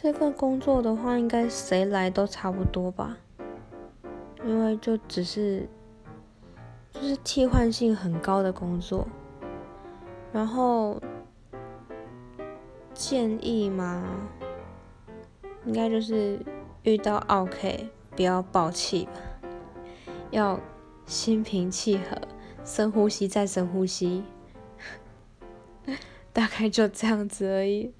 [0.00, 3.16] 这份工作的话，应该谁来都差不多吧，
[4.46, 5.68] 因为就只是
[6.92, 9.08] 就是替换性很高的工作，
[10.32, 11.02] 然后
[12.94, 14.04] 建议嘛，
[15.64, 16.38] 应该就是
[16.84, 19.12] 遇到 OK 不要爆气吧，
[20.30, 20.60] 要
[21.06, 22.16] 心平气和，
[22.64, 24.22] 深呼吸再深呼吸，
[26.32, 27.92] 大概就这样子而已。